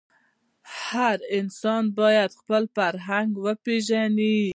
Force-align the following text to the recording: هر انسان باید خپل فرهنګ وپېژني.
هر 0.87 1.17
انسان 1.37 1.83
باید 1.99 2.31
خپل 2.39 2.63
فرهنګ 2.75 3.31
وپېژني. 3.45 4.39